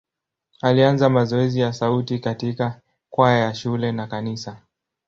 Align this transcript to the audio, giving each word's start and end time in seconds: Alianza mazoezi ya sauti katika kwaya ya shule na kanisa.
Alianza 0.61 1.09
mazoezi 1.09 1.59
ya 1.59 1.73
sauti 1.73 2.19
katika 2.19 2.81
kwaya 3.09 3.39
ya 3.39 3.53
shule 3.53 3.91
na 3.91 4.07
kanisa. 4.07 4.61